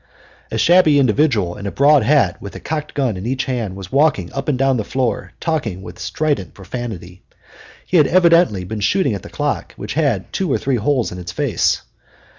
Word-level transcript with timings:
A 0.49 0.57
shabby 0.57 0.97
individual 0.97 1.55
in 1.57 1.67
a 1.67 1.71
broad 1.71 2.01
hat 2.01 2.41
with 2.41 2.55
a 2.55 2.59
cocked 2.59 2.95
gun 2.95 3.17
in 3.17 3.27
each 3.27 3.45
hand 3.45 3.75
was 3.75 3.91
walking 3.91 4.33
up 4.33 4.49
and 4.49 4.57
down 4.57 4.77
the 4.77 4.83
floor 4.83 5.31
talking 5.39 5.83
with 5.83 5.99
strident 5.99 6.55
profanity. 6.55 7.21
He 7.85 7.97
had 7.97 8.07
evidently 8.07 8.63
been 8.63 8.79
shooting 8.79 9.13
at 9.13 9.21
the 9.21 9.29
clock, 9.29 9.73
which 9.75 9.93
had 9.93 10.33
two 10.33 10.51
or 10.51 10.57
three 10.57 10.77
holes 10.77 11.11
in 11.11 11.19
its 11.19 11.31
face. 11.31 11.83